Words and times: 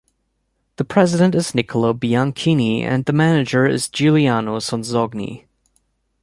The 0.77 0.83
president 0.83 1.35
is 1.35 1.53
Nicola 1.53 1.93
Bianchini 1.93 2.81
and 2.81 3.05
the 3.05 3.13
manager 3.13 3.67
is 3.67 3.87
Giuliano 3.87 4.57
Sonzogni. 4.57 5.45